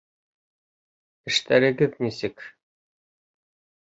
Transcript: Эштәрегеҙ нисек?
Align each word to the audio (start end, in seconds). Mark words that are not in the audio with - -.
Эштәрегеҙ 1.31 1.97
нисек? 2.05 2.47